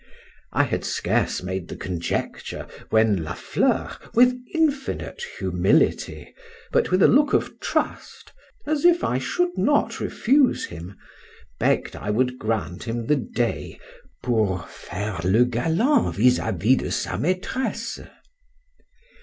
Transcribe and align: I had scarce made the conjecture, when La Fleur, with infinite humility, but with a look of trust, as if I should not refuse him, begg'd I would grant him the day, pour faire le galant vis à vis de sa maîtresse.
I 0.51 0.63
had 0.63 0.83
scarce 0.83 1.43
made 1.43 1.67
the 1.67 1.75
conjecture, 1.75 2.65
when 2.89 3.23
La 3.23 3.35
Fleur, 3.35 3.95
with 4.15 4.35
infinite 4.51 5.21
humility, 5.37 6.33
but 6.71 6.89
with 6.89 7.03
a 7.03 7.07
look 7.07 7.33
of 7.33 7.59
trust, 7.59 8.33
as 8.65 8.83
if 8.83 9.03
I 9.03 9.19
should 9.19 9.55
not 9.59 9.99
refuse 9.99 10.65
him, 10.65 10.97
begg'd 11.59 11.95
I 11.95 12.09
would 12.09 12.39
grant 12.39 12.85
him 12.85 13.05
the 13.05 13.15
day, 13.15 13.79
pour 14.23 14.65
faire 14.67 15.19
le 15.23 15.45
galant 15.45 16.15
vis 16.15 16.39
à 16.39 16.51
vis 16.59 16.77
de 16.77 16.89
sa 16.89 17.15
maîtresse. 17.17 17.99